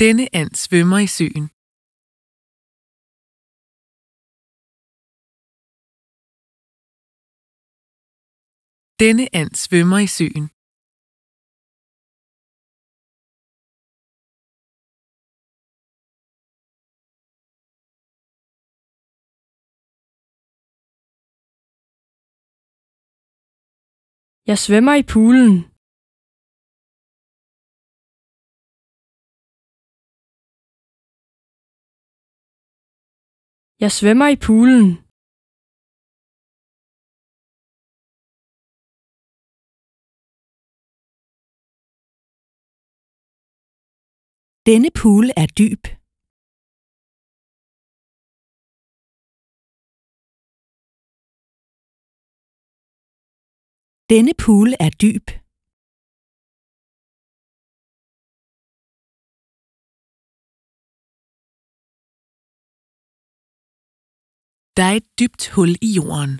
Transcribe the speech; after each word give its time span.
Denne 0.00 0.28
and 0.40 0.50
svømmer 0.54 0.98
i 0.98 1.06
søen. 1.06 1.46
Denne 9.02 9.26
and 9.40 9.50
svømmer 9.62 9.98
i 9.98 10.06
søen. 10.06 10.46
Jeg 24.46 24.58
svømmer 24.58 24.94
i 24.94 25.02
poolen. 25.12 25.71
Jeg 33.84 33.92
svømmer 33.98 34.28
i 34.34 34.38
poolen. 34.46 34.86
Denne 44.68 44.90
pool 45.00 45.26
er 45.42 45.48
dyb. 45.60 45.82
Denne 54.12 54.34
pool 54.44 54.68
er 54.86 54.90
dyb. 55.02 55.41
Der 64.76 64.84
er 64.90 64.96
et 65.00 65.08
dybt 65.20 65.42
hul 65.54 65.70
i 65.88 65.90
jorden. 65.98 66.34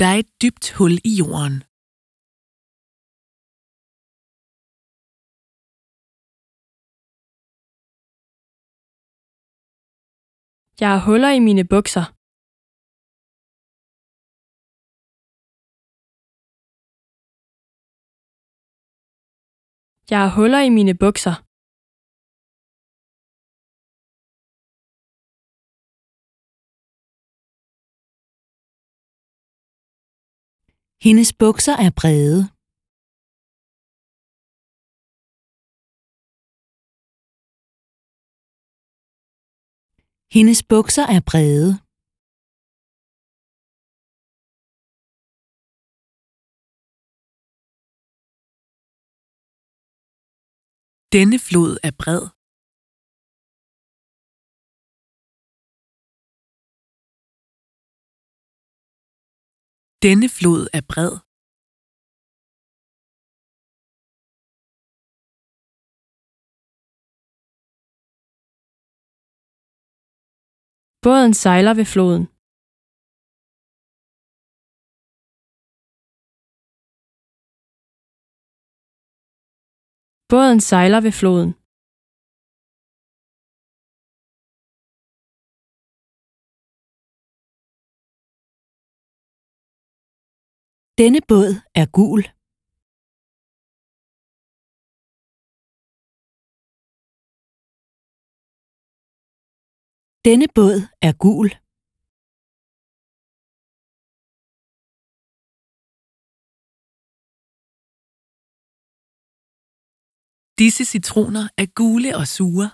Der 0.00 0.06
er 0.12 0.18
et 0.24 0.30
dybt 0.42 0.66
hul 0.76 0.94
i 1.10 1.12
jorden. 1.20 1.56
Jeg 10.80 10.88
har 10.94 11.00
huller 11.08 11.30
i 11.38 11.40
mine 11.48 11.64
bukser. 11.74 12.17
Jeg 20.10 20.18
har 20.24 20.30
huller 20.36 20.60
i 20.68 20.70
mine 20.78 20.94
bukser. 21.04 21.34
Hendes 31.06 31.30
bukser 31.42 31.76
er 31.86 31.92
brede. 32.00 32.38
Hendes 40.34 40.60
bukser 40.72 41.06
er 41.16 41.22
brede. 41.30 41.87
Denne 51.16 51.38
flod 51.48 51.72
er 51.88 51.94
bred. 52.02 52.22
Denne 60.04 60.28
flod 60.38 60.62
er 60.78 60.84
bred. 60.92 61.12
Båden 71.04 71.34
sejler 71.34 71.74
ved 71.74 71.86
floden. 71.94 72.37
Båden 80.32 80.60
sejler 80.60 81.00
ved 81.00 81.12
floden. 81.20 81.50
Denne 90.98 91.20
båd 91.28 91.50
er 91.80 91.86
gul. 91.98 92.22
Denne 100.26 100.46
båd 100.56 100.76
er 101.08 101.14
gul. 101.24 101.67
Disse 110.58 110.84
citroner 110.84 111.48
er 111.56 111.66
gule 111.66 112.16
og 112.20 112.26
sure. 112.26 112.68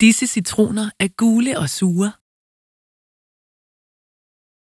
Disse 0.00 0.26
citroner 0.26 0.90
er 1.04 1.08
gule 1.20 1.52
og 1.62 1.68
sure. 1.68 2.19